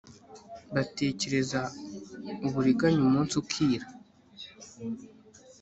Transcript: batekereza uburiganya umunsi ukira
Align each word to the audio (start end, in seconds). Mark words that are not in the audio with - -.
batekereza 0.73 1.59
uburiganya 2.47 3.01
umunsi 3.07 3.33
ukira 3.41 3.87